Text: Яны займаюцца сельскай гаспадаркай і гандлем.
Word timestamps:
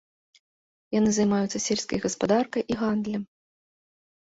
Яны 0.99 1.11
займаюцца 1.19 1.63
сельскай 1.67 2.03
гаспадаркай 2.09 2.61
і 2.71 2.83
гандлем. 2.85 3.23